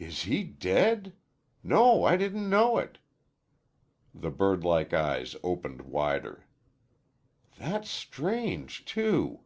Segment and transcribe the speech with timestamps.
[0.00, 1.14] "Is he dead?
[1.62, 2.98] No, I didn't know it."
[4.12, 6.46] The birdlike eyes opened wider.
[7.58, 9.42] "That's strange too."